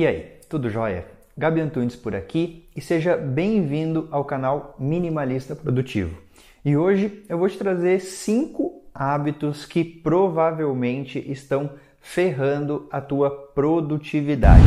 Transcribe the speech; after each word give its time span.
E 0.00 0.06
aí, 0.06 0.38
tudo 0.48 0.70
jóia? 0.70 1.04
Gabi 1.36 1.60
Antunes 1.60 1.94
por 1.94 2.14
aqui 2.14 2.66
e 2.74 2.80
seja 2.80 3.18
bem-vindo 3.18 4.08
ao 4.10 4.24
canal 4.24 4.74
Minimalista 4.78 5.54
Produtivo. 5.54 6.16
E 6.64 6.74
hoje 6.74 7.22
eu 7.28 7.36
vou 7.36 7.46
te 7.50 7.58
trazer 7.58 8.00
cinco 8.00 8.82
hábitos 8.94 9.66
que 9.66 9.84
provavelmente 9.84 11.18
estão 11.30 11.72
ferrando 12.00 12.88
a 12.90 12.98
tua 12.98 13.30
produtividade. 13.30 14.64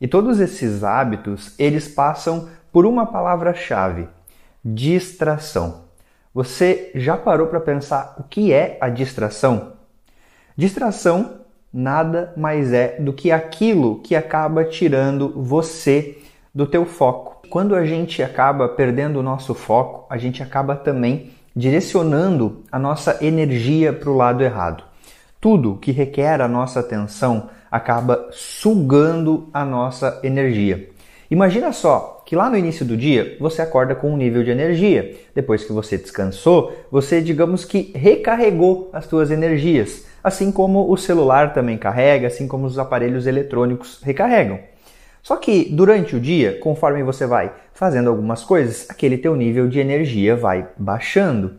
E 0.00 0.06
todos 0.06 0.38
esses 0.38 0.84
hábitos, 0.84 1.58
eles 1.58 1.88
passam 1.88 2.48
por 2.70 2.86
uma 2.86 3.06
palavra-chave: 3.06 4.06
distração. 4.64 5.86
Você 6.32 6.92
já 6.94 7.16
parou 7.16 7.48
para 7.48 7.58
pensar 7.58 8.14
o 8.20 8.22
que 8.22 8.52
é 8.52 8.78
a 8.80 8.88
distração? 8.88 9.77
Distração 10.58 11.42
nada 11.72 12.32
mais 12.36 12.72
é 12.72 12.96
do 12.98 13.12
que 13.12 13.30
aquilo 13.30 14.00
que 14.00 14.16
acaba 14.16 14.64
tirando 14.64 15.32
você 15.40 16.18
do 16.52 16.66
teu 16.66 16.84
foco. 16.84 17.46
Quando 17.48 17.76
a 17.76 17.86
gente 17.86 18.24
acaba 18.24 18.68
perdendo 18.68 19.20
o 19.20 19.22
nosso 19.22 19.54
foco, 19.54 20.04
a 20.10 20.18
gente 20.18 20.42
acaba 20.42 20.74
também 20.74 21.30
direcionando 21.54 22.64
a 22.72 22.78
nossa 22.78 23.24
energia 23.24 23.92
para 23.92 24.10
o 24.10 24.16
lado 24.16 24.42
errado. 24.42 24.82
Tudo 25.40 25.76
que 25.76 25.92
requer 25.92 26.40
a 26.40 26.48
nossa 26.48 26.80
atenção 26.80 27.50
acaba 27.70 28.28
sugando 28.32 29.48
a 29.54 29.64
nossa 29.64 30.18
energia. 30.24 30.90
Imagina 31.30 31.72
só 31.72 32.17
que 32.28 32.36
lá 32.36 32.50
no 32.50 32.58
início 32.58 32.84
do 32.84 32.94
dia 32.94 33.38
você 33.40 33.62
acorda 33.62 33.94
com 33.94 34.12
um 34.12 34.16
nível 34.18 34.44
de 34.44 34.50
energia. 34.50 35.16
Depois 35.34 35.64
que 35.64 35.72
você 35.72 35.96
descansou, 35.96 36.76
você, 36.90 37.22
digamos 37.22 37.64
que, 37.64 37.90
recarregou 37.96 38.90
as 38.92 39.06
suas 39.06 39.30
energias 39.30 40.04
assim 40.22 40.52
como 40.52 40.92
o 40.92 40.96
celular 40.98 41.54
também 41.54 41.78
carrega, 41.78 42.26
assim 42.26 42.46
como 42.46 42.66
os 42.66 42.78
aparelhos 42.78 43.26
eletrônicos 43.26 44.02
recarregam. 44.02 44.58
Só 45.22 45.36
que 45.36 45.70
durante 45.70 46.16
o 46.16 46.20
dia, 46.20 46.58
conforme 46.60 47.02
você 47.02 47.26
vai 47.26 47.50
fazendo 47.72 48.10
algumas 48.10 48.44
coisas, 48.44 48.84
aquele 48.90 49.16
teu 49.16 49.34
nível 49.34 49.66
de 49.66 49.78
energia 49.78 50.36
vai 50.36 50.68
baixando. 50.76 51.54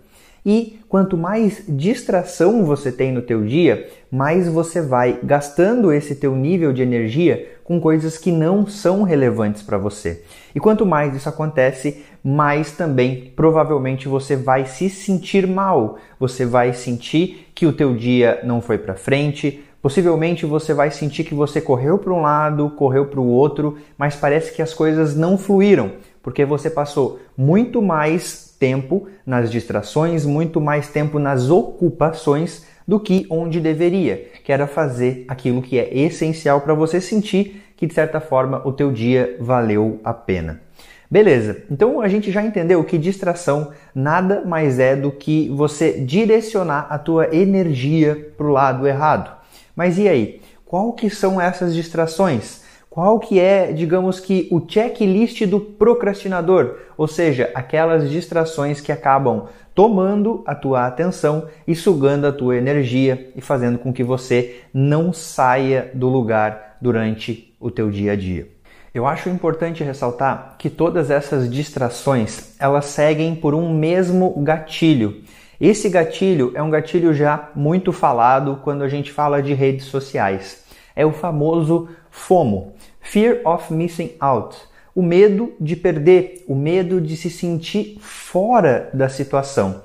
E 0.46 0.80
quanto 0.88 1.18
mais 1.18 1.64
distração 1.68 2.66
você 2.66 2.92
tem 2.92 3.12
no 3.12 3.22
teu 3.22 3.44
dia, 3.46 3.88
mais 4.12 4.48
você 4.48 4.82
vai 4.82 5.20
gastando 5.24 5.92
esse 5.92 6.16
teu 6.16 6.36
nível 6.36 6.72
de 6.74 6.82
energia 6.82 7.58
com 7.64 7.80
coisas 7.80 8.18
que 8.18 8.32
não 8.32 8.66
são 8.66 9.04
relevantes 9.04 9.62
para 9.62 9.78
você. 9.78 10.24
E 10.56 10.60
quanto 10.60 10.86
mais 10.86 11.16
isso 11.16 11.30
acontece, 11.30 12.04
mais 12.24 12.72
também 12.72 13.32
provavelmente 13.36 14.08
você 14.08 14.36
vai 14.36 14.66
se 14.66 14.90
sentir 14.90 15.46
mal. 15.46 15.98
Você 16.20 16.46
vai 16.46 16.74
sentir 16.74 17.48
que 17.54 17.68
o 17.68 17.74
teu 17.74 17.96
dia 17.96 18.40
não 18.44 18.62
foi 18.62 18.78
para 18.78 18.96
frente, 18.96 19.64
Possivelmente 19.82 20.46
você 20.46 20.74
vai 20.74 20.92
sentir 20.92 21.24
que 21.24 21.34
você 21.34 21.62
correu 21.62 21.98
para 21.98 22.14
um 22.14 22.22
lado, 22.22 22.70
correu 22.72 23.06
para 23.06 23.20
o 23.20 23.28
outro, 23.28 23.78
mas 23.98 24.14
parece 24.14 24.52
que 24.52 24.62
as 24.62 24.74
coisas 24.74 25.16
não 25.16 25.38
fluíram, 25.38 25.94
porque 26.30 26.46
você 26.46 26.70
passou 26.70 27.20
muito 27.36 27.82
mais 27.82 28.56
tempo 28.60 29.08
nas 29.26 29.50
distrações, 29.50 30.28
muito 30.28 30.62
mais 30.62 30.88
tempo 30.88 31.18
nas 31.18 31.50
ocupações 31.50 32.68
do 32.88 33.00
que 33.00 33.26
onde 33.32 33.60
deveria, 33.60 34.28
que 34.44 34.52
era 34.52 34.68
fazer 34.68 35.26
aquilo 35.28 35.60
que 35.60 35.80
é 35.80 35.92
essencial 35.92 36.62
para 36.62 36.76
você 36.76 37.02
sentir 37.02 37.64
que 37.76 37.88
de 37.88 37.96
certa 37.96 38.22
forma 38.22 38.62
o 38.64 38.72
teu 38.72 38.92
dia 38.92 39.38
valeu 39.40 40.00
a 40.04 40.14
pena. 40.14 40.62
Beleza, 41.10 41.64
então 41.72 42.00
a 42.00 42.08
gente 42.08 42.32
já 42.32 42.44
entendeu 42.44 42.84
que 42.84 43.00
distração 43.00 43.72
nada 43.96 44.46
mais 44.46 44.78
é 44.78 44.96
do 44.96 45.12
que 45.12 45.50
você 45.50 45.94
direcionar 45.94 46.86
a 46.92 47.00
tua 47.00 47.36
energia 47.36 48.34
para 48.38 48.46
o 48.46 48.52
lado 48.52 48.86
errado. 48.86 49.36
Mas 49.76 49.98
e 49.98 50.08
aí? 50.08 50.42
Qual 50.64 50.94
que 50.94 51.10
são 51.10 51.42
essas 51.42 51.74
distrações? 51.74 52.69
Qual 52.90 53.20
que 53.20 53.40
é, 53.40 53.72
digamos 53.72 54.20
que, 54.20 54.48
o 54.52 54.60
checklist 54.68 55.46
do 55.46 55.60
procrastinador? 55.60 56.78
Ou 56.98 57.08
seja, 57.08 57.52
aquelas 57.54 58.10
distrações 58.10 58.82
que 58.82 58.92
acabam 58.92 59.46
tomando 59.76 60.44
a 60.46 60.56
tua 60.56 60.88
atenção 60.88 61.48
e 61.68 61.76
sugando 61.76 62.26
a 62.26 62.32
tua 62.32 62.58
energia 62.58 63.32
e 63.36 63.42
fazendo 63.42 63.78
com 63.78 63.94
que 63.94 64.04
você 64.04 64.62
não 64.74 65.14
saia 65.14 65.92
do 65.94 66.10
lugar 66.10 66.78
durante 66.82 67.54
o 67.60 67.70
teu 67.70 67.92
dia 67.92 68.14
a 68.14 68.16
dia. 68.16 68.50
Eu 68.92 69.06
acho 69.06 69.30
importante 69.30 69.84
ressaltar 69.84 70.56
que 70.58 70.68
todas 70.68 71.12
essas 71.12 71.48
distrações, 71.48 72.56
elas 72.60 72.86
seguem 72.86 73.36
por 73.36 73.54
um 73.54 73.72
mesmo 73.72 74.34
gatilho. 74.42 75.22
Esse 75.62 75.90
gatilho 75.90 76.54
é 76.56 76.64
um 76.64 76.72
gatilho 76.72 77.14
já 77.14 77.52
muito 77.56 77.94
falado 77.94 78.62
quando 78.64 78.82
a 78.82 78.90
gente 78.90 79.12
fala 79.12 79.44
de 79.44 79.54
redes 79.54 79.86
sociais. 79.86 80.64
É 80.96 81.06
o 81.06 81.12
famoso 81.12 81.88
FOMO, 82.10 82.74
Fear 83.10 83.42
of 83.44 83.74
Missing 83.74 84.12
Out, 84.20 84.56
o 84.94 85.02
medo 85.02 85.54
de 85.60 85.76
perder, 85.76 86.46
o 86.48 86.54
medo 86.54 87.02
de 87.02 87.18
se 87.18 87.28
sentir 87.28 87.98
fora 88.00 88.88
da 88.94 89.10
situação. 89.10 89.82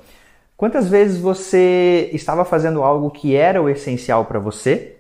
Quantas 0.59 0.91
vezes 0.91 1.19
você 1.19 2.11
estava 2.13 2.45
fazendo 2.45 2.83
algo 2.83 3.11
que 3.11 3.34
era 3.34 3.63
o 3.63 3.71
essencial 3.71 4.27
para 4.27 4.39
você, 4.39 4.97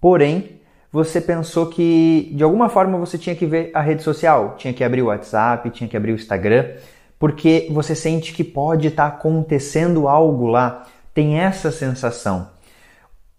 porém 0.00 0.58
você 0.90 1.20
pensou 1.20 1.66
que 1.66 2.32
de 2.34 2.42
alguma 2.42 2.68
forma 2.68 2.98
você 2.98 3.16
tinha 3.16 3.36
que 3.36 3.46
ver 3.46 3.70
a 3.72 3.80
rede 3.80 4.02
social, 4.02 4.56
tinha 4.58 4.74
que 4.74 4.82
abrir 4.82 5.02
o 5.02 5.06
WhatsApp, 5.06 5.70
tinha 5.70 5.88
que 5.88 5.96
abrir 5.96 6.10
o 6.10 6.16
Instagram, 6.16 6.72
porque 7.20 7.68
você 7.70 7.94
sente 7.94 8.32
que 8.32 8.42
pode 8.42 8.88
estar 8.88 9.08
tá 9.08 9.16
acontecendo 9.16 10.08
algo 10.08 10.48
lá, 10.48 10.88
tem 11.14 11.38
essa 11.38 11.70
sensação. 11.70 12.48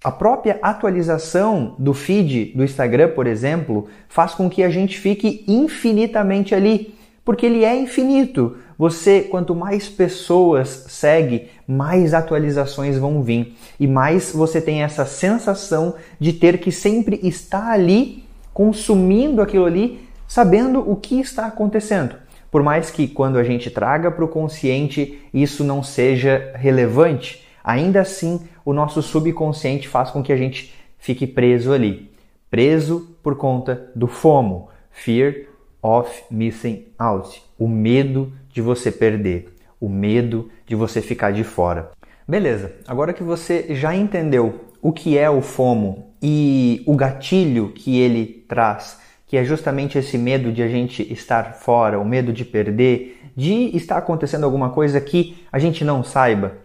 A 0.04 0.12
própria 0.12 0.58
atualização 0.64 1.76
do 1.78 1.94
feed 1.94 2.54
do 2.56 2.64
Instagram, 2.64 3.10
por 3.10 3.28
exemplo, 3.28 3.88
faz 4.10 4.34
com 4.34 4.50
que 4.50 4.64
a 4.64 4.70
gente 4.70 4.98
fique 4.98 5.46
infinitamente 5.48 6.56
ali, 6.56 6.96
porque 7.24 7.46
ele 7.46 7.64
é 7.64 7.80
infinito. 7.80 8.58
Você, 8.80 9.22
quanto 9.22 9.54
mais 9.54 9.88
pessoas 9.88 10.86
segue, 10.88 11.50
mais 11.68 12.16
atualizações 12.16 12.98
vão 12.98 13.22
vir 13.22 13.56
e 13.80 13.86
mais 13.86 14.32
você 14.32 14.60
tem 14.60 14.82
essa 14.82 15.06
sensação 15.06 15.94
de 16.20 16.34
ter 16.34 16.58
que 16.58 16.72
sempre 16.72 17.20
estar 17.22 17.70
ali 17.70 18.24
consumindo 18.52 19.40
aquilo 19.40 19.66
ali, 19.66 20.00
sabendo 20.28 20.80
o 20.80 20.96
que 20.96 21.20
está 21.20 21.46
acontecendo. 21.46 22.16
Por 22.50 22.64
mais 22.64 22.90
que 22.90 23.08
quando 23.08 23.38
a 23.38 23.44
gente 23.44 23.70
traga 23.70 24.10
para 24.10 24.26
o 24.26 24.28
consciente 24.28 25.22
isso 25.32 25.64
não 25.64 25.84
seja 25.84 26.52
relevante, 26.56 27.46
ainda 27.64 28.02
assim 28.02 28.42
o 28.66 28.74
nosso 28.74 29.02
subconsciente 29.02 29.88
faz 29.88 30.10
com 30.10 30.24
que 30.24 30.34
a 30.34 30.38
gente 30.38 30.74
fique 30.98 31.26
preso 31.26 31.74
ali. 31.74 32.12
Preso 32.50 33.16
por 33.24 33.36
conta 33.36 33.92
do 33.96 34.08
FOMO, 34.08 34.70
Fear 34.92 35.46
of 35.82 36.24
Missing 36.30 36.86
Out, 36.98 37.42
o 37.58 37.68
medo 37.68 38.32
de 38.50 38.62
você 38.62 38.92
perder, 38.92 39.54
o 39.80 39.90
medo 39.90 40.50
de 40.66 40.76
você 40.76 41.02
ficar 41.02 41.32
de 41.32 41.44
fora. 41.44 41.92
Beleza, 42.28 42.74
agora 42.88 43.14
que 43.14 43.24
você 43.24 43.74
já 43.76 43.96
entendeu 43.96 44.66
o 44.82 44.92
que 44.92 45.18
é 45.18 45.30
o 45.30 45.42
FOMO 45.42 46.12
e 46.22 46.84
o 46.86 46.96
gatilho 46.96 47.72
que 47.74 48.00
ele 48.00 48.46
traz, 48.48 49.00
que 49.26 49.38
é 49.38 49.44
justamente 49.44 49.98
esse 49.98 50.18
medo 50.18 50.52
de 50.52 50.62
a 50.62 50.68
gente 50.68 51.02
estar 51.12 51.54
fora, 51.54 52.00
o 52.00 52.06
medo 52.06 52.32
de 52.32 52.46
perder, 52.46 53.20
de 53.36 53.76
estar 53.76 53.98
acontecendo 53.98 54.44
alguma 54.44 54.70
coisa 54.70 55.00
que 55.00 55.46
a 55.52 55.58
gente 55.58 55.84
não 55.84 56.04
saiba, 56.04 56.58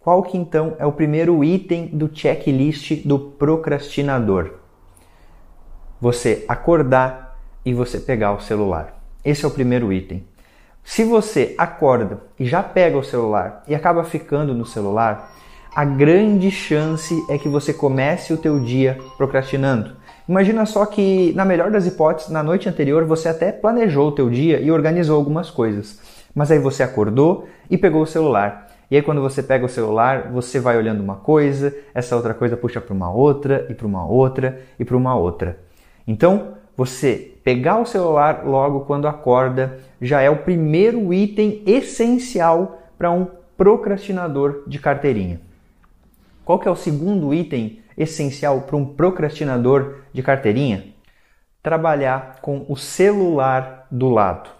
qual 0.00 0.22
que 0.22 0.38
então 0.38 0.76
é 0.78 0.86
o 0.86 0.92
primeiro 0.92 1.44
item 1.44 1.88
do 1.88 2.10
checklist 2.10 3.06
do 3.06 3.18
procrastinador? 3.18 4.52
Você 6.00 6.42
acordar 6.48 7.38
e 7.66 7.74
você 7.74 8.00
pegar 8.00 8.32
o 8.32 8.40
celular. 8.40 8.98
Esse 9.22 9.44
é 9.44 9.48
o 9.48 9.50
primeiro 9.50 9.92
item. 9.92 10.24
Se 10.82 11.04
você 11.04 11.54
acorda 11.58 12.22
e 12.38 12.46
já 12.46 12.62
pega 12.62 12.96
o 12.96 13.04
celular 13.04 13.62
e 13.68 13.74
acaba 13.74 14.02
ficando 14.02 14.54
no 14.54 14.64
celular, 14.64 15.34
a 15.74 15.84
grande 15.84 16.50
chance 16.50 17.14
é 17.28 17.36
que 17.36 17.48
você 17.48 17.74
comece 17.74 18.32
o 18.32 18.38
teu 18.38 18.58
dia 18.58 18.98
procrastinando. 19.18 19.96
Imagina 20.26 20.64
só 20.64 20.86
que, 20.86 21.34
na 21.34 21.44
melhor 21.44 21.70
das 21.70 21.86
hipóteses, 21.86 22.30
na 22.30 22.42
noite 22.42 22.66
anterior 22.66 23.04
você 23.04 23.28
até 23.28 23.52
planejou 23.52 24.08
o 24.08 24.12
teu 24.12 24.30
dia 24.30 24.60
e 24.60 24.70
organizou 24.70 25.14
algumas 25.16 25.50
coisas. 25.50 26.00
Mas 26.34 26.50
aí 26.50 26.58
você 26.58 26.82
acordou 26.82 27.46
e 27.68 27.76
pegou 27.76 28.00
o 28.00 28.06
celular. 28.06 28.69
E 28.90 28.96
aí 28.96 29.02
quando 29.02 29.20
você 29.20 29.42
pega 29.42 29.64
o 29.64 29.68
celular, 29.68 30.30
você 30.32 30.58
vai 30.58 30.76
olhando 30.76 31.00
uma 31.00 31.16
coisa, 31.16 31.74
essa 31.94 32.16
outra 32.16 32.34
coisa 32.34 32.56
puxa 32.56 32.80
para 32.80 32.92
uma 32.92 33.10
outra 33.10 33.66
e 33.70 33.74
para 33.74 33.86
uma 33.86 34.04
outra 34.04 34.60
e 34.78 34.84
para 34.84 34.96
uma 34.96 35.14
outra. 35.14 35.58
Então, 36.06 36.54
você 36.76 37.34
pegar 37.44 37.78
o 37.78 37.86
celular 37.86 38.44
logo 38.44 38.80
quando 38.80 39.06
acorda 39.06 39.78
já 40.00 40.20
é 40.20 40.30
o 40.30 40.38
primeiro 40.38 41.12
item 41.14 41.62
essencial 41.66 42.80
para 42.98 43.10
um 43.10 43.26
procrastinador 43.56 44.64
de 44.66 44.78
carteirinha. 44.78 45.40
Qual 46.44 46.58
que 46.58 46.66
é 46.66 46.70
o 46.70 46.76
segundo 46.76 47.32
item 47.32 47.80
essencial 47.96 48.62
para 48.62 48.76
um 48.76 48.86
procrastinador 48.86 49.98
de 50.12 50.22
carteirinha? 50.22 50.94
Trabalhar 51.62 52.40
com 52.40 52.64
o 52.68 52.76
celular 52.76 53.86
do 53.90 54.08
lado. 54.08 54.50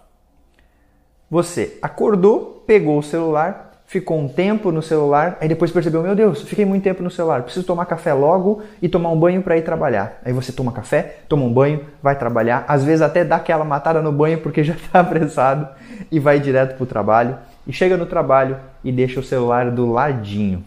Você 1.30 1.78
acordou, 1.80 2.62
pegou 2.66 2.98
o 2.98 3.02
celular, 3.02 3.69
ficou 3.90 4.20
um 4.20 4.28
tempo 4.28 4.70
no 4.70 4.80
celular, 4.80 5.36
aí 5.40 5.48
depois 5.48 5.72
percebeu, 5.72 6.00
meu 6.00 6.14
Deus, 6.14 6.42
fiquei 6.42 6.64
muito 6.64 6.84
tempo 6.84 7.02
no 7.02 7.10
celular, 7.10 7.42
preciso 7.42 7.66
tomar 7.66 7.86
café 7.86 8.12
logo 8.14 8.62
e 8.80 8.88
tomar 8.88 9.10
um 9.10 9.18
banho 9.18 9.42
para 9.42 9.56
ir 9.56 9.62
trabalhar. 9.62 10.20
Aí 10.24 10.32
você 10.32 10.52
toma 10.52 10.70
café, 10.70 11.16
toma 11.28 11.42
um 11.42 11.52
banho, 11.52 11.84
vai 12.00 12.14
trabalhar, 12.14 12.64
às 12.68 12.84
vezes 12.84 13.02
até 13.02 13.24
dá 13.24 13.34
aquela 13.34 13.64
matada 13.64 14.00
no 14.00 14.12
banho 14.12 14.38
porque 14.38 14.62
já 14.64 14.74
está 14.74 15.00
apressado 15.00 15.66
e 16.08 16.20
vai 16.20 16.38
direto 16.38 16.76
para 16.76 16.84
o 16.84 16.86
trabalho 16.86 17.36
e 17.66 17.72
chega 17.72 17.96
no 17.96 18.06
trabalho 18.06 18.58
e 18.84 18.92
deixa 18.92 19.18
o 19.18 19.24
celular 19.24 19.72
do 19.72 19.90
ladinho. 19.90 20.64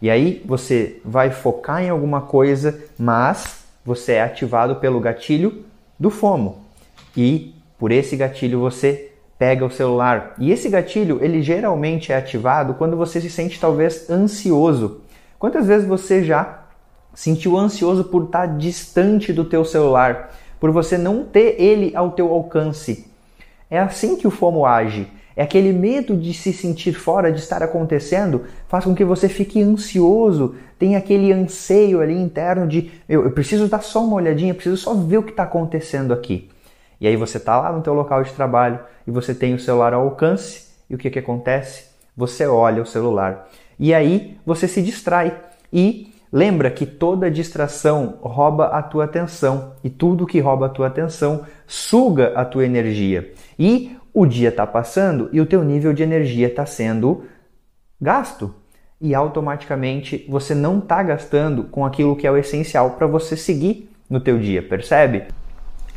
E 0.00 0.08
aí 0.08 0.42
você 0.46 1.02
vai 1.04 1.30
focar 1.30 1.82
em 1.82 1.90
alguma 1.90 2.22
coisa, 2.22 2.82
mas 2.98 3.62
você 3.84 4.12
é 4.12 4.22
ativado 4.22 4.76
pelo 4.76 5.00
gatilho 5.00 5.66
do 6.00 6.08
FOMO. 6.08 6.64
E 7.14 7.54
por 7.78 7.92
esse 7.92 8.16
gatilho 8.16 8.58
você 8.58 9.12
pega 9.38 9.64
o 9.64 9.70
celular. 9.70 10.34
E 10.38 10.50
esse 10.50 10.68
gatilho, 10.68 11.18
ele 11.22 11.42
geralmente 11.42 12.12
é 12.12 12.16
ativado 12.16 12.74
quando 12.74 12.96
você 12.96 13.20
se 13.20 13.30
sente 13.30 13.60
talvez 13.60 14.08
ansioso. 14.08 15.00
Quantas 15.38 15.66
vezes 15.66 15.86
você 15.86 16.22
já 16.24 16.64
sentiu 17.12 17.56
ansioso 17.56 18.04
por 18.04 18.24
estar 18.24 18.46
distante 18.58 19.32
do 19.32 19.44
teu 19.44 19.64
celular, 19.64 20.34
por 20.58 20.70
você 20.70 20.96
não 20.96 21.24
ter 21.24 21.60
ele 21.60 21.94
ao 21.94 22.12
teu 22.12 22.32
alcance? 22.32 23.06
É 23.70 23.78
assim 23.78 24.16
que 24.16 24.26
o 24.26 24.30
FOMO 24.30 24.64
age. 24.64 25.08
É 25.36 25.42
aquele 25.42 25.72
medo 25.72 26.16
de 26.16 26.32
se 26.32 26.52
sentir 26.52 26.92
fora, 26.92 27.32
de 27.32 27.40
estar 27.40 27.60
acontecendo, 27.60 28.44
faz 28.68 28.84
com 28.84 28.94
que 28.94 29.04
você 29.04 29.28
fique 29.28 29.60
ansioso, 29.60 30.54
tem 30.78 30.94
aquele 30.94 31.32
anseio 31.32 32.00
ali 32.00 32.14
interno 32.14 32.68
de 32.68 32.92
eu, 33.08 33.24
eu 33.24 33.32
preciso 33.32 33.66
dar 33.66 33.82
só 33.82 34.04
uma 34.04 34.14
olhadinha, 34.14 34.54
preciso 34.54 34.76
só 34.76 34.94
ver 34.94 35.18
o 35.18 35.22
que 35.24 35.30
está 35.30 35.42
acontecendo 35.42 36.14
aqui. 36.14 36.48
E 37.04 37.06
aí 37.06 37.16
você 37.16 37.36
está 37.36 37.60
lá 37.60 37.70
no 37.70 37.82
teu 37.82 37.92
local 37.92 38.22
de 38.22 38.32
trabalho 38.32 38.80
e 39.06 39.10
você 39.10 39.34
tem 39.34 39.52
o 39.52 39.58
celular 39.58 39.92
ao 39.92 40.04
alcance 40.04 40.68
e 40.88 40.94
o 40.94 40.98
que, 40.98 41.10
que 41.10 41.18
acontece? 41.18 41.90
Você 42.16 42.46
olha 42.46 42.80
o 42.80 42.86
celular 42.86 43.46
e 43.78 43.92
aí 43.92 44.38
você 44.46 44.66
se 44.66 44.80
distrai 44.80 45.38
e 45.70 46.14
lembra 46.32 46.70
que 46.70 46.86
toda 46.86 47.30
distração 47.30 48.16
rouba 48.22 48.68
a 48.68 48.82
tua 48.82 49.04
atenção 49.04 49.74
e 49.84 49.90
tudo 49.90 50.26
que 50.26 50.40
rouba 50.40 50.64
a 50.64 50.70
tua 50.70 50.86
atenção 50.86 51.44
suga 51.66 52.32
a 52.34 52.42
tua 52.42 52.64
energia. 52.64 53.34
E 53.58 53.98
o 54.14 54.24
dia 54.24 54.48
está 54.48 54.66
passando 54.66 55.28
e 55.30 55.42
o 55.42 55.46
teu 55.46 55.62
nível 55.62 55.92
de 55.92 56.02
energia 56.02 56.46
está 56.46 56.64
sendo 56.64 57.24
gasto 58.00 58.54
e 58.98 59.14
automaticamente 59.14 60.24
você 60.26 60.54
não 60.54 60.78
está 60.78 61.02
gastando 61.02 61.64
com 61.64 61.84
aquilo 61.84 62.16
que 62.16 62.26
é 62.26 62.30
o 62.30 62.38
essencial 62.38 62.92
para 62.92 63.06
você 63.06 63.36
seguir 63.36 63.90
no 64.08 64.20
teu 64.20 64.38
dia, 64.38 64.62
percebe? 64.62 65.24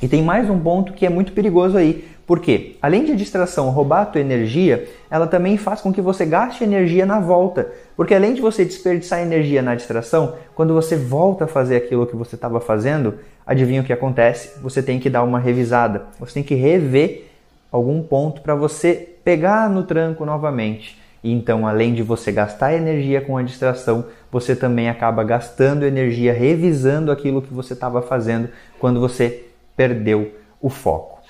E 0.01 0.07
tem 0.07 0.21
mais 0.21 0.49
um 0.49 0.59
ponto 0.59 0.93
que 0.93 1.05
é 1.05 1.09
muito 1.09 1.31
perigoso 1.31 1.75
aí, 1.75 2.07
porque 2.27 2.75
além 2.81 3.05
de 3.05 3.13
a 3.13 3.15
distração 3.15 3.69
roubar 3.69 4.01
a 4.01 4.05
tua 4.05 4.21
energia, 4.21 4.87
ela 5.09 5.25
também 5.25 5.57
faz 5.57 5.81
com 5.81 5.93
que 5.93 6.01
você 6.01 6.25
gaste 6.25 6.63
energia 6.63 7.05
na 7.05 7.19
volta. 7.19 7.71
Porque 7.95 8.13
além 8.13 8.33
de 8.33 8.41
você 8.41 8.65
desperdiçar 8.65 9.21
energia 9.21 9.61
na 9.61 9.73
distração, 9.73 10.35
quando 10.53 10.73
você 10.73 10.97
volta 10.97 11.45
a 11.45 11.47
fazer 11.47 11.77
aquilo 11.77 12.05
que 12.05 12.17
você 12.17 12.35
estava 12.35 12.59
fazendo, 12.59 13.15
adivinha 13.45 13.81
o 13.81 13.83
que 13.83 13.93
acontece? 13.93 14.59
Você 14.61 14.83
tem 14.83 14.99
que 14.99 15.09
dar 15.09 15.23
uma 15.23 15.39
revisada, 15.39 16.03
você 16.19 16.33
tem 16.33 16.43
que 16.43 16.53
rever 16.53 17.27
algum 17.71 18.03
ponto 18.03 18.41
para 18.41 18.53
você 18.53 19.15
pegar 19.23 19.69
no 19.69 19.83
tranco 19.83 20.25
novamente. 20.25 20.99
E 21.23 21.31
então, 21.31 21.65
além 21.65 21.93
de 21.93 22.03
você 22.03 22.31
gastar 22.31 22.73
energia 22.73 23.21
com 23.21 23.37
a 23.37 23.41
distração, 23.41 24.05
você 24.31 24.55
também 24.55 24.89
acaba 24.89 25.23
gastando 25.23 25.85
energia 25.85 26.33
revisando 26.33 27.11
aquilo 27.11 27.41
que 27.41 27.53
você 27.53 27.73
estava 27.73 28.01
fazendo 28.01 28.49
quando 28.79 28.99
você 28.99 29.46
perdeu 29.77 30.35
o 30.59 30.69
foco. 30.69 31.21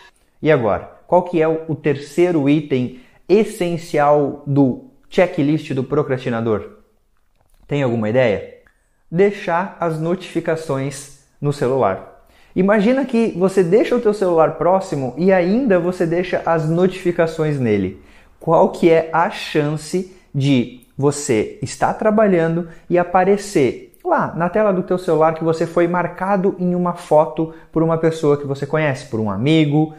E 0.42 0.52
agora, 0.52 0.90
qual 1.06 1.24
que 1.24 1.42
é 1.42 1.48
o 1.48 1.76
terceiro 1.76 2.50
item 2.50 3.02
essencial 3.30 4.42
do 4.48 4.90
checklist 5.10 5.74
do 5.74 5.84
procrastinador? 5.84 6.78
Tem 7.68 7.84
alguma 7.84 8.10
ideia? 8.10 8.62
Deixar 9.12 9.78
as 9.80 10.00
notificações 10.00 11.26
no 11.40 11.52
celular. 11.52 12.26
Imagina 12.56 13.06
que 13.06 13.34
você 13.38 13.64
deixa 13.64 13.96
o 13.96 14.02
teu 14.02 14.14
celular 14.14 14.58
próximo 14.58 15.14
e 15.18 15.32
ainda 15.32 15.80
você 15.80 16.06
deixa 16.06 16.42
as 16.46 16.68
notificações 16.68 17.60
nele. 17.60 18.02
Qual 18.40 18.72
que 18.72 18.90
é 18.90 19.10
a 19.14 19.30
chance 19.30 20.16
de 20.34 20.82
você 20.98 21.60
estar 21.62 21.94
trabalhando 21.94 22.68
e 22.90 22.98
aparecer 22.98 23.87
lá 24.07 24.33
na 24.36 24.50
tela 24.50 24.71
do 24.71 24.83
teu 24.83 24.98
celular 24.98 25.33
que 25.33 25.44
você 25.44 25.65
foi 25.65 25.88
marcado 25.88 26.56
em 26.59 26.74
uma 26.75 26.94
foto 26.94 27.54
por 27.71 27.83
uma 27.83 27.98
pessoa 27.98 28.38
que 28.38 28.48
você 28.48 28.65
conhece, 28.65 29.06
por 29.06 29.19
um 29.19 29.30
amigo, 29.30 29.94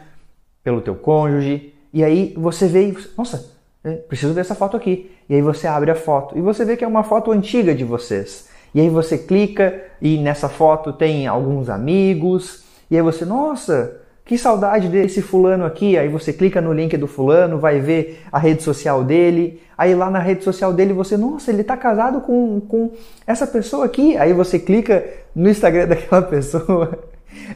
pelo 0.63 0.81
teu 0.81 0.95
cônjuge, 0.95 1.75
e 1.93 2.05
aí 2.05 2.35
você 2.37 2.67
vê 2.67 2.89
e, 2.89 2.99
nossa, 3.17 3.53
é, 3.85 3.93
preciso 3.93 4.35
dessa 4.35 4.55
foto 4.55 4.77
aqui. 4.77 5.11
E 5.29 5.35
aí 5.35 5.43
você 5.43 5.67
abre 5.67 5.91
a 5.91 5.95
foto 5.95 6.37
e 6.37 6.41
você 6.41 6.65
vê 6.65 6.77
que 6.77 6.85
é 6.85 6.89
uma 6.89 7.03
foto 7.03 7.31
antiga 7.31 7.75
de 7.75 7.85
vocês. 7.85 8.49
E 8.75 8.81
aí 8.81 8.89
você 8.89 9.17
clica 9.17 9.83
e 10.01 10.19
nessa 10.19 10.49
foto 10.49 10.93
tem 10.93 11.27
alguns 11.27 11.71
amigos, 11.71 12.65
e 12.91 12.97
aí 12.97 13.03
você, 13.03 13.25
nossa, 13.25 14.01
que 14.29 14.37
saudade 14.37 14.89
desse 14.89 15.23
fulano 15.23 15.65
aqui. 15.65 15.97
Aí 15.97 16.07
você 16.07 16.35
clica 16.35 16.61
no 16.61 16.71
link 16.71 16.95
do 16.99 17.07
fulano, 17.07 17.59
vai 17.59 17.81
ver 17.81 18.21
a 18.31 18.39
rede 18.39 18.63
social 18.63 19.03
dele. 19.03 19.59
Aí 19.77 19.95
lá 19.95 20.11
na 20.11 20.19
rede 20.19 20.45
social 20.45 20.71
dele 20.71 20.93
você, 20.93 21.17
nossa, 21.17 21.51
ele 21.51 21.63
está 21.63 21.79
casado 21.79 22.21
com, 22.21 22.61
com 22.61 22.93
essa 23.27 23.47
pessoa 23.47 23.87
aqui. 23.87 24.19
Aí 24.19 24.35
você 24.35 24.59
clica 24.59 25.03
no 25.35 25.49
Instagram 25.49 25.87
daquela 25.89 26.21
pessoa. 26.21 26.99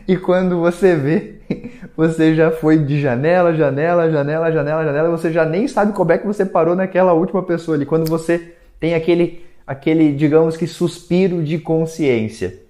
E 0.08 0.16
quando 0.16 0.60
você 0.60 0.96
vê, 0.96 1.34
você 1.94 2.34
já 2.34 2.50
foi 2.50 2.78
de 2.78 2.98
janela, 2.98 3.52
janela, 3.52 4.10
janela, 4.10 4.50
janela, 4.50 4.82
janela, 4.82 5.10
você 5.10 5.30
já 5.30 5.44
nem 5.44 5.68
sabe 5.68 5.92
como 5.92 6.10
é 6.10 6.16
que 6.16 6.26
você 6.26 6.46
parou 6.46 6.74
naquela 6.74 7.12
última 7.12 7.42
pessoa 7.42 7.76
ali. 7.76 7.84
Quando 7.84 8.08
você 8.08 8.54
tem 8.80 8.94
aquele, 8.94 9.44
aquele 9.66 10.10
digamos 10.10 10.56
que, 10.56 10.66
suspiro 10.66 11.42
de 11.42 11.58
consciência. 11.58 12.62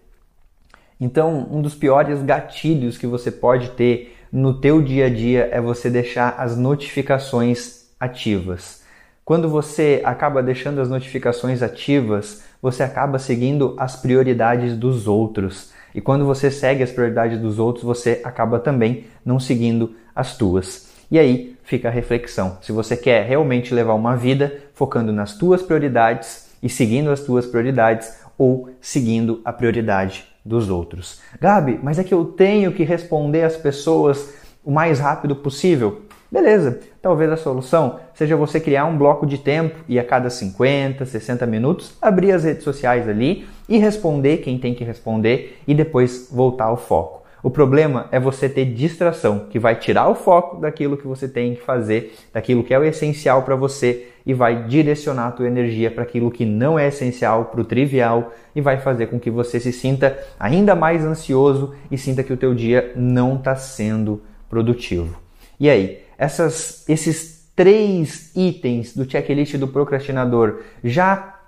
Então, 1.03 1.49
um 1.51 1.61
dos 1.61 1.75
piores 1.75 2.23
gatilhos 2.23 2.97
que 2.97 3.09
você 3.09 3.29
pode 3.29 3.71
ter 3.71 4.17
no 4.31 4.61
teu 4.61 4.81
dia 4.81 5.07
a 5.07 5.11
dia 5.11 5.49
é 5.51 5.61
você 5.61 5.91
deixar 5.91 6.37
as 6.39 6.57
notificações 6.57 7.87
ativas. 7.99 8.85
Quando 9.25 9.49
você 9.49 10.01
acaba 10.05 10.41
deixando 10.41 10.81
as 10.81 10.89
notificações 10.89 11.61
ativas, 11.61 12.45
você 12.63 12.85
acaba 12.85 13.19
seguindo 13.19 13.75
as 13.81 13.97
prioridades 13.97 14.77
dos 14.77 15.09
outros. 15.09 15.73
E 15.93 16.01
quando 16.01 16.25
você 16.25 16.53
segue 16.53 16.85
as 16.85 16.93
prioridades 16.93 17.37
dos 17.41 17.59
outros, 17.59 17.85
você 17.85 18.21
acaba 18.23 18.61
também 18.61 19.07
não 19.25 19.41
seguindo 19.41 19.97
as 20.15 20.37
tuas. 20.37 20.89
E 21.11 21.19
aí 21.19 21.57
fica 21.65 21.89
a 21.89 21.91
reflexão. 21.91 22.59
Se 22.63 22.71
você 22.71 22.97
quer 22.97 23.27
realmente 23.27 23.75
levar 23.75 23.95
uma 23.95 24.17
vida 24.17 24.57
focando 24.73 25.13
nas 25.13 25.37
tuas 25.37 25.63
prioridades 25.63 26.53
e 26.63 26.69
seguindo 26.69 27.11
as 27.11 27.23
tuas 27.23 27.45
prioridades 27.45 28.19
ou 28.39 28.71
seguindo 28.81 29.41
a 29.45 29.53
prioridade 29.53 30.31
dos 30.45 30.69
outros. 30.69 31.21
Gabi, 31.41 31.79
mas 31.83 31.99
é 31.99 32.05
que 32.05 32.15
eu 32.15 32.25
tenho 32.25 32.73
que 32.73 32.85
responder 32.85 33.43
às 33.43 33.57
pessoas 33.57 34.35
o 34.65 34.71
mais 34.71 35.01
rápido 35.01 35.37
possível. 35.37 36.03
Beleza, 36.31 36.81
talvez 37.03 37.31
a 37.31 37.37
solução 37.37 38.01
seja 38.15 38.37
você 38.37 38.59
criar 38.59 38.87
um 38.87 38.97
bloco 38.97 39.27
de 39.27 39.37
tempo 39.37 39.81
e 39.87 39.99
a 39.99 40.05
cada 40.05 40.31
50, 40.31 41.05
60 41.05 41.45
minutos 41.47 41.95
abrir 42.01 42.33
as 42.33 42.45
redes 42.45 42.65
sociais 42.65 43.07
ali 43.07 43.47
e 43.69 43.77
responder 43.77 44.39
quem 44.39 44.59
tem 44.59 44.75
que 44.75 44.83
responder 44.83 45.59
e 45.67 45.75
depois 45.75 46.29
voltar 46.33 46.67
ao 46.67 46.77
foco. 46.77 47.22
O 47.43 47.51
problema 47.51 48.07
é 48.13 48.21
você 48.21 48.49
ter 48.49 48.67
distração, 48.67 49.47
que 49.51 49.59
vai 49.59 49.75
tirar 49.75 50.09
o 50.09 50.15
foco 50.15 50.61
daquilo 50.61 50.97
que 50.97 51.07
você 51.07 51.27
tem 51.27 51.57
que 51.57 51.63
fazer, 51.63 52.15
daquilo 52.33 52.63
que 52.63 52.73
é 52.73 52.79
o 52.79 52.85
essencial 52.85 53.43
para 53.43 53.57
você 53.57 54.07
e 54.25 54.33
vai 54.33 54.65
direcionar 54.65 55.27
a 55.27 55.33
tua 55.33 55.49
energia 55.49 55.91
para 55.91 56.05
aquilo 56.05 56.31
que 56.31 56.45
não 56.45 56.79
é 56.79 56.87
essencial, 56.87 57.47
para 57.47 57.61
o 57.61 57.65
trivial 57.65 58.33
e 58.55 58.61
vai 58.61 58.79
fazer 58.79 59.09
com 59.09 59.19
que 59.19 59.31
você 59.31 59.59
se 59.59 59.73
sinta 59.73 60.17
ainda 60.39 60.77
mais 60.77 61.05
ansioso 61.05 61.75
e 61.91 61.99
sinta 61.99 62.23
que 62.23 62.33
o 62.33 62.37
teu 62.37 62.55
dia 62.55 62.93
não 62.95 63.35
está 63.35 63.57
sendo 63.57 64.23
produtivo. 64.49 65.19
E 65.59 65.69
aí, 65.69 65.99
essas, 66.17 66.89
esses 66.89 67.51
três 67.57 68.31
itens 68.37 68.95
do 68.95 69.11
checklist 69.11 69.57
do 69.57 69.67
procrastinador 69.67 70.61
já 70.85 71.41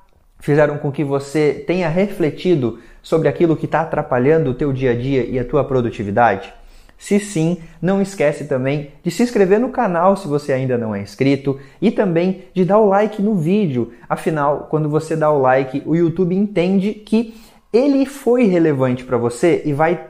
fizeram 0.45 0.77
com 0.77 0.93
que 0.93 1.03
você 1.03 1.65
tenha 1.67 1.89
refletido 1.89 2.79
sobre 3.03 3.29
aquilo 3.29 3.57
que 3.57 3.65
está 3.65 3.81
atrapalhando 3.81 4.51
o 4.51 4.55
teu 4.55 4.75
dia 4.75 4.91
a 4.91 4.95
dia 4.95 5.25
e 5.25 5.39
a 5.39 5.45
tua 5.45 5.65
produtividade? 5.65 6.53
Se 6.99 7.19
sim, 7.19 7.59
não 7.81 8.03
esquece 8.03 8.45
também 8.45 8.91
de 9.03 9.11
se 9.11 9.23
inscrever 9.23 9.59
no 9.59 9.71
canal 9.71 10.19
se 10.19 10.29
você 10.29 10.53
ainda 10.53 10.77
não 10.77 10.95
é 10.95 11.01
inscrito 11.01 11.59
e 11.81 11.91
também 11.91 12.45
de 12.53 12.63
dar 12.63 12.79
o 12.79 12.87
like 12.87 13.23
no 13.23 13.35
vídeo. 13.35 13.95
Afinal, 14.07 14.67
quando 14.69 14.87
você 14.87 15.17
dá 15.17 15.31
o 15.31 15.41
like, 15.41 15.83
o 15.87 15.97
YouTube 15.97 16.37
entende 16.37 16.93
que 16.93 17.35
ele 17.73 18.05
foi 18.05 18.45
relevante 18.45 19.03
para 19.03 19.17
você 19.17 19.63
e 19.65 19.73
vai 19.73 20.09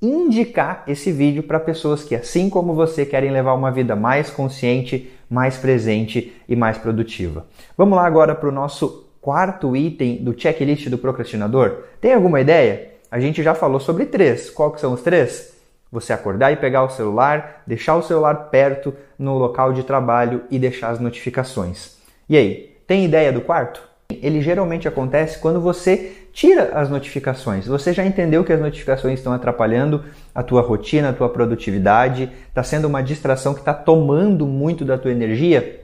indicar 0.00 0.84
esse 0.86 1.12
vídeo 1.12 1.42
para 1.42 1.60
pessoas 1.60 2.02
que, 2.02 2.14
assim 2.14 2.48
como 2.48 2.74
você, 2.74 3.04
querem 3.04 3.30
levar 3.30 3.52
uma 3.52 3.70
vida 3.70 3.94
mais 3.94 4.30
consciente, 4.30 5.10
mais 5.28 5.58
presente 5.58 6.32
e 6.48 6.56
mais 6.56 6.78
produtiva. 6.78 7.46
Vamos 7.76 7.96
lá 7.96 8.06
agora 8.06 8.34
para 8.34 8.48
o 8.48 8.52
nosso 8.52 9.05
quarto 9.26 9.74
item 9.74 10.18
do 10.22 10.40
checklist 10.40 10.88
do 10.88 10.96
procrastinador. 10.96 11.78
Tem 12.00 12.14
alguma 12.14 12.40
ideia? 12.40 12.92
A 13.10 13.18
gente 13.18 13.42
já 13.42 13.56
falou 13.56 13.80
sobre 13.80 14.06
três. 14.06 14.48
Qual 14.48 14.70
que 14.70 14.80
são 14.80 14.92
os 14.92 15.02
três? 15.02 15.52
Você 15.90 16.12
acordar 16.12 16.52
e 16.52 16.56
pegar 16.56 16.84
o 16.84 16.90
celular, 16.90 17.64
deixar 17.66 17.96
o 17.96 18.02
celular 18.02 18.50
perto 18.50 18.94
no 19.18 19.36
local 19.36 19.72
de 19.72 19.82
trabalho 19.82 20.44
e 20.48 20.60
deixar 20.60 20.90
as 20.90 21.00
notificações. 21.00 21.96
E 22.28 22.36
aí, 22.36 22.76
tem 22.86 23.04
ideia 23.04 23.32
do 23.32 23.40
quarto? 23.40 23.82
Ele 24.10 24.40
geralmente 24.40 24.86
acontece 24.86 25.40
quando 25.40 25.60
você 25.60 26.12
tira 26.32 26.70
as 26.74 26.88
notificações. 26.88 27.66
Você 27.66 27.92
já 27.92 28.06
entendeu 28.06 28.44
que 28.44 28.52
as 28.52 28.60
notificações 28.60 29.18
estão 29.18 29.32
atrapalhando 29.32 30.04
a 30.32 30.44
tua 30.44 30.62
rotina, 30.62 31.08
a 31.08 31.12
tua 31.12 31.28
produtividade, 31.28 32.30
está 32.48 32.62
sendo 32.62 32.86
uma 32.86 33.02
distração 33.02 33.54
que 33.54 33.60
está 33.60 33.74
tomando 33.74 34.46
muito 34.46 34.84
da 34.84 34.96
tua 34.96 35.10
energia? 35.10 35.80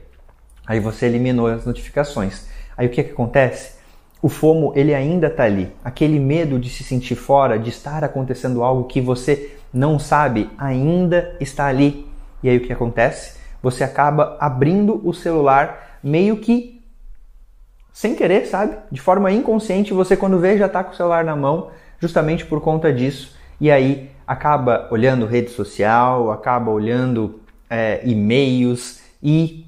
Aí 0.65 0.79
você 0.79 1.07
eliminou 1.07 1.47
as 1.47 1.65
notificações. 1.65 2.52
Aí 2.77 2.87
o 2.87 2.89
que, 2.89 3.03
que 3.03 3.11
acontece? 3.11 3.73
O 4.21 4.29
FOMO 4.29 4.71
ele 4.75 4.93
ainda 4.93 5.27
está 5.27 5.43
ali. 5.43 5.71
Aquele 5.83 6.19
medo 6.19 6.57
de 6.57 6.69
se 6.69 6.83
sentir 6.83 7.15
fora, 7.15 7.59
de 7.59 7.69
estar 7.69 8.03
acontecendo 8.03 8.63
algo 8.63 8.85
que 8.85 9.01
você 9.01 9.57
não 9.73 9.99
sabe, 9.99 10.49
ainda 10.57 11.35
está 11.39 11.65
ali. 11.65 12.07
E 12.41 12.49
aí 12.49 12.57
o 12.57 12.61
que 12.61 12.71
acontece? 12.71 13.37
Você 13.61 13.83
acaba 13.83 14.37
abrindo 14.39 15.01
o 15.07 15.13
celular 15.13 15.99
meio 16.03 16.37
que 16.37 16.81
sem 17.93 18.15
querer, 18.15 18.47
sabe? 18.47 18.75
De 18.91 18.99
forma 18.99 19.31
inconsciente, 19.31 19.93
você 19.93 20.17
quando 20.17 20.39
vê 20.39 20.57
já 20.57 20.65
está 20.65 20.83
com 20.83 20.91
o 20.91 20.95
celular 20.95 21.23
na 21.23 21.35
mão, 21.35 21.69
justamente 21.99 22.43
por 22.45 22.59
conta 22.59 22.91
disso. 22.91 23.35
E 23.61 23.69
aí 23.71 24.09
acaba 24.27 24.87
olhando 24.91 25.25
rede 25.27 25.51
social, 25.51 26.31
acaba 26.31 26.71
olhando 26.71 27.39
é, 27.69 28.01
e-mails 28.03 29.01
e 29.21 29.65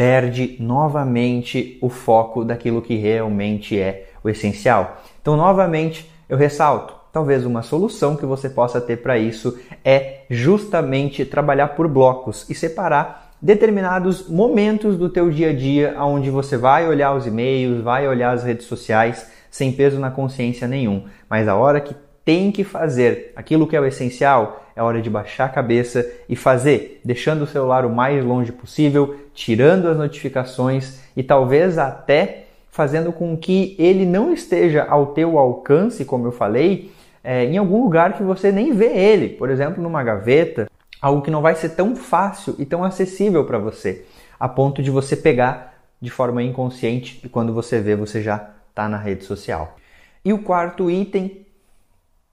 perde 0.00 0.56
novamente 0.58 1.76
o 1.82 1.90
foco 1.90 2.42
daquilo 2.42 2.80
que 2.80 2.96
realmente 2.96 3.78
é 3.78 4.06
o 4.24 4.30
essencial. 4.30 5.02
Então, 5.20 5.36
novamente, 5.36 6.10
eu 6.26 6.38
ressalto: 6.38 6.94
talvez 7.12 7.44
uma 7.44 7.60
solução 7.60 8.16
que 8.16 8.24
você 8.24 8.48
possa 8.48 8.80
ter 8.80 9.02
para 9.02 9.18
isso 9.18 9.58
é 9.84 10.22
justamente 10.30 11.26
trabalhar 11.26 11.68
por 11.76 11.86
blocos 11.86 12.48
e 12.48 12.54
separar 12.54 13.34
determinados 13.42 14.26
momentos 14.26 14.96
do 14.96 15.10
teu 15.10 15.30
dia 15.30 15.50
a 15.50 15.54
dia 15.54 15.94
onde 16.02 16.30
você 16.30 16.56
vai 16.56 16.88
olhar 16.88 17.14
os 17.14 17.26
e-mails, 17.26 17.82
vai 17.82 18.08
olhar 18.08 18.32
as 18.32 18.42
redes 18.42 18.64
sociais 18.64 19.30
sem 19.50 19.70
peso 19.70 20.00
na 20.00 20.10
consciência 20.10 20.66
nenhum, 20.66 21.04
mas 21.28 21.46
a 21.46 21.56
hora 21.56 21.78
que 21.78 21.94
tem 22.24 22.50
que 22.50 22.64
fazer 22.64 23.32
aquilo 23.36 23.66
que 23.66 23.76
é 23.76 23.80
o 23.80 23.84
essencial, 23.84 24.64
é 24.80 24.82
hora 24.82 25.02
de 25.02 25.10
baixar 25.10 25.44
a 25.44 25.48
cabeça 25.50 26.10
e 26.26 26.34
fazer, 26.34 27.02
deixando 27.04 27.42
o 27.42 27.46
celular 27.46 27.84
o 27.84 27.94
mais 27.94 28.24
longe 28.24 28.50
possível, 28.50 29.14
tirando 29.34 29.86
as 29.86 29.96
notificações 29.98 31.00
e 31.14 31.22
talvez 31.22 31.76
até 31.76 32.46
fazendo 32.70 33.12
com 33.12 33.36
que 33.36 33.76
ele 33.78 34.06
não 34.06 34.32
esteja 34.32 34.84
ao 34.84 35.08
teu 35.08 35.38
alcance, 35.38 36.02
como 36.06 36.26
eu 36.26 36.32
falei, 36.32 36.90
é, 37.22 37.44
em 37.44 37.58
algum 37.58 37.82
lugar 37.82 38.14
que 38.14 38.22
você 38.22 38.50
nem 38.50 38.72
vê 38.72 38.86
ele, 38.86 39.28
por 39.28 39.50
exemplo, 39.50 39.82
numa 39.82 40.02
gaveta, 40.02 40.66
algo 40.98 41.20
que 41.20 41.30
não 41.30 41.42
vai 41.42 41.54
ser 41.54 41.70
tão 41.70 41.94
fácil 41.94 42.56
e 42.58 42.64
tão 42.64 42.82
acessível 42.82 43.44
para 43.44 43.58
você, 43.58 44.06
a 44.38 44.48
ponto 44.48 44.82
de 44.82 44.90
você 44.90 45.14
pegar 45.14 45.74
de 46.00 46.08
forma 46.08 46.42
inconsciente 46.42 47.20
e 47.22 47.28
quando 47.28 47.52
você 47.52 47.80
vê, 47.80 47.94
você 47.94 48.22
já 48.22 48.48
está 48.70 48.88
na 48.88 48.96
rede 48.96 49.24
social. 49.24 49.76
E 50.24 50.32
o 50.32 50.42
quarto 50.42 50.90
item. 50.90 51.44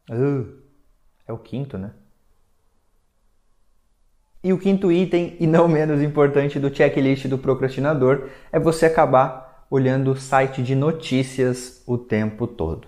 Uh, 0.10 0.46
é 1.28 1.34
o 1.34 1.38
quinto, 1.38 1.78
né? 1.78 1.92
E 4.48 4.54
o 4.54 4.58
quinto 4.58 4.90
item, 4.90 5.36
e 5.42 5.46
não 5.46 5.68
menos 5.68 6.02
importante 6.02 6.58
do 6.58 6.74
checklist 6.74 7.28
do 7.28 7.38
procrastinador, 7.38 8.30
é 8.50 8.58
você 8.58 8.86
acabar 8.86 9.66
olhando 9.70 10.12
o 10.12 10.16
site 10.16 10.64
de 10.64 10.74
notícias 10.74 11.84
o 11.86 11.98
tempo 11.98 12.48
todo. 12.48 12.88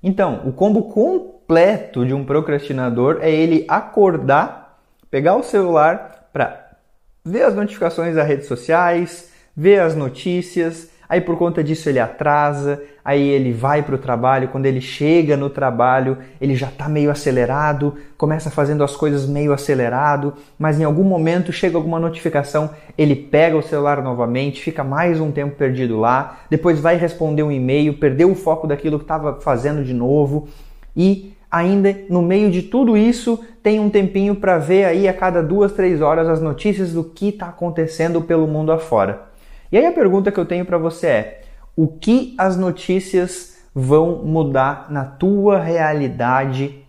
Então, 0.00 0.42
o 0.46 0.52
combo 0.52 0.84
completo 0.84 2.06
de 2.06 2.14
um 2.14 2.24
procrastinador 2.24 3.18
é 3.22 3.28
ele 3.28 3.64
acordar, 3.66 4.78
pegar 5.10 5.34
o 5.34 5.42
celular 5.42 6.28
para 6.32 6.76
ver 7.24 7.42
as 7.42 7.56
notificações 7.56 8.14
das 8.14 8.28
redes 8.28 8.46
sociais, 8.46 9.32
ver 9.56 9.80
as 9.80 9.96
notícias, 9.96 10.89
aí 11.10 11.20
por 11.20 11.36
conta 11.36 11.62
disso 11.64 11.88
ele 11.88 11.98
atrasa, 11.98 12.80
aí 13.04 13.28
ele 13.28 13.52
vai 13.52 13.82
para 13.82 13.96
o 13.96 13.98
trabalho, 13.98 14.46
quando 14.46 14.66
ele 14.66 14.80
chega 14.80 15.36
no 15.36 15.50
trabalho, 15.50 16.18
ele 16.40 16.54
já 16.54 16.68
está 16.68 16.88
meio 16.88 17.10
acelerado, 17.10 17.96
começa 18.16 18.48
fazendo 18.48 18.84
as 18.84 18.94
coisas 18.94 19.26
meio 19.26 19.52
acelerado, 19.52 20.34
mas 20.56 20.80
em 20.80 20.84
algum 20.84 21.02
momento 21.02 21.52
chega 21.52 21.76
alguma 21.76 21.98
notificação, 21.98 22.70
ele 22.96 23.16
pega 23.16 23.56
o 23.56 23.62
celular 23.62 24.00
novamente, 24.00 24.62
fica 24.62 24.84
mais 24.84 25.20
um 25.20 25.32
tempo 25.32 25.56
perdido 25.56 25.98
lá, 25.98 26.42
depois 26.48 26.78
vai 26.78 26.96
responder 26.96 27.42
um 27.42 27.50
e-mail, 27.50 27.94
perdeu 27.94 28.30
o 28.30 28.36
foco 28.36 28.68
daquilo 28.68 28.96
que 28.96 29.04
estava 29.04 29.40
fazendo 29.40 29.82
de 29.82 29.92
novo 29.92 30.48
e 30.96 31.34
ainda 31.50 31.92
no 32.08 32.22
meio 32.22 32.52
de 32.52 32.62
tudo 32.62 32.96
isso 32.96 33.44
tem 33.64 33.80
um 33.80 33.90
tempinho 33.90 34.36
para 34.36 34.58
ver 34.58 34.84
aí 34.84 35.08
a 35.08 35.12
cada 35.12 35.42
duas, 35.42 35.72
três 35.72 36.00
horas 36.00 36.28
as 36.28 36.40
notícias 36.40 36.92
do 36.92 37.02
que 37.02 37.30
está 37.30 37.48
acontecendo 37.48 38.22
pelo 38.22 38.46
mundo 38.46 38.70
afora. 38.70 39.29
E 39.72 39.78
aí 39.78 39.86
a 39.86 39.92
pergunta 39.92 40.32
que 40.32 40.40
eu 40.40 40.46
tenho 40.46 40.64
para 40.64 40.78
você 40.78 41.06
é: 41.06 41.42
o 41.76 41.86
que 41.86 42.34
as 42.36 42.56
notícias 42.56 43.58
vão 43.74 44.24
mudar 44.24 44.90
na 44.90 45.04
tua 45.04 45.60
realidade 45.60 46.84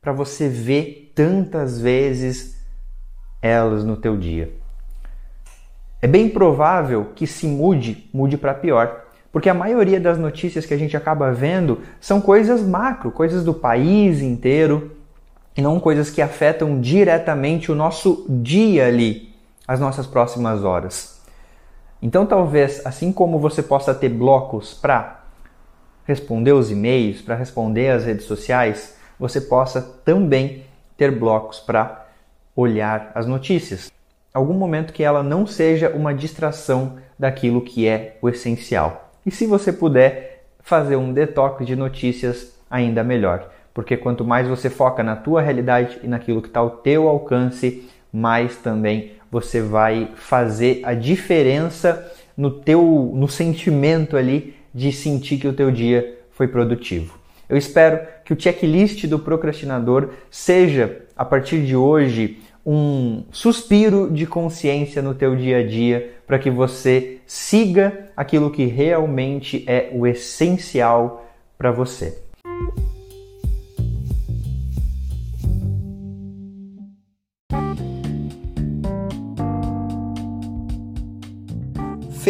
para 0.00 0.12
você 0.12 0.48
ver 0.48 1.12
tantas 1.14 1.80
vezes 1.80 2.56
elas 3.40 3.84
no 3.84 3.96
teu 3.96 4.16
dia? 4.16 4.52
É 6.00 6.06
bem 6.06 6.28
provável 6.28 7.12
que 7.14 7.26
se 7.26 7.46
mude, 7.46 8.08
mude 8.12 8.36
para 8.36 8.54
pior. 8.54 9.04
Porque 9.30 9.48
a 9.48 9.54
maioria 9.54 10.00
das 10.00 10.18
notícias 10.18 10.64
que 10.64 10.72
a 10.72 10.78
gente 10.78 10.96
acaba 10.96 11.30
vendo 11.32 11.80
são 12.00 12.20
coisas 12.20 12.62
macro, 12.62 13.10
coisas 13.10 13.44
do 13.44 13.52
país 13.52 14.22
inteiro, 14.22 14.96
e 15.56 15.60
não 15.60 15.78
coisas 15.78 16.08
que 16.08 16.22
afetam 16.22 16.80
diretamente 16.80 17.70
o 17.70 17.74
nosso 17.74 18.24
dia 18.28 18.86
ali, 18.86 19.34
as 19.66 19.80
nossas 19.80 20.06
próximas 20.06 20.64
horas. 20.64 21.17
Então, 22.00 22.24
talvez, 22.24 22.84
assim 22.86 23.12
como 23.12 23.38
você 23.38 23.62
possa 23.62 23.94
ter 23.94 24.08
blocos 24.08 24.72
para 24.72 25.20
responder 26.06 26.52
os 26.52 26.70
e-mails, 26.70 27.20
para 27.20 27.34
responder 27.34 27.90
as 27.90 28.04
redes 28.04 28.24
sociais, 28.24 28.96
você 29.18 29.40
possa 29.40 29.82
também 30.04 30.64
ter 30.96 31.10
blocos 31.10 31.58
para 31.60 32.06
olhar 32.54 33.10
as 33.14 33.26
notícias. 33.26 33.92
Algum 34.32 34.54
momento 34.54 34.92
que 34.92 35.02
ela 35.02 35.22
não 35.22 35.46
seja 35.46 35.90
uma 35.90 36.14
distração 36.14 36.98
daquilo 37.18 37.62
que 37.62 37.86
é 37.88 38.16
o 38.22 38.28
essencial. 38.28 39.10
E 39.26 39.30
se 39.30 39.46
você 39.46 39.72
puder 39.72 40.44
fazer 40.60 40.96
um 40.96 41.12
detox 41.12 41.66
de 41.66 41.74
notícias, 41.74 42.52
ainda 42.70 43.02
melhor. 43.02 43.50
Porque 43.74 43.96
quanto 43.96 44.24
mais 44.24 44.46
você 44.46 44.70
foca 44.70 45.02
na 45.02 45.16
tua 45.16 45.40
realidade 45.40 45.98
e 46.02 46.06
naquilo 46.06 46.42
que 46.42 46.48
está 46.48 46.60
ao 46.60 46.70
teu 46.70 47.08
alcance, 47.08 47.88
mais 48.12 48.56
também 48.56 49.12
você 49.30 49.60
vai 49.60 50.10
fazer 50.16 50.80
a 50.84 50.94
diferença 50.94 52.10
no 52.36 52.50
teu 52.50 53.12
no 53.14 53.28
sentimento 53.28 54.16
ali 54.16 54.54
de 54.74 54.92
sentir 54.92 55.38
que 55.38 55.48
o 55.48 55.52
teu 55.52 55.70
dia 55.70 56.18
foi 56.30 56.46
produtivo. 56.46 57.18
Eu 57.48 57.56
espero 57.56 58.00
que 58.24 58.32
o 58.32 58.40
checklist 58.40 59.06
do 59.06 59.18
procrastinador 59.18 60.10
seja 60.30 61.02
a 61.16 61.24
partir 61.24 61.64
de 61.64 61.74
hoje 61.74 62.38
um 62.64 63.24
suspiro 63.32 64.10
de 64.10 64.26
consciência 64.26 65.00
no 65.00 65.14
teu 65.14 65.34
dia 65.34 65.58
a 65.58 65.66
dia 65.66 66.12
para 66.26 66.38
que 66.38 66.50
você 66.50 67.18
siga 67.26 68.10
aquilo 68.14 68.50
que 68.50 68.66
realmente 68.66 69.64
é 69.66 69.90
o 69.92 70.06
essencial 70.06 71.26
para 71.56 71.72
você. 71.72 72.18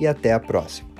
e 0.00 0.06
até 0.06 0.32
a 0.32 0.40
próxima. 0.40 0.95